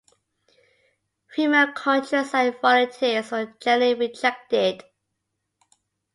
[1.27, 4.83] Female countryside volunteers were generally rejected.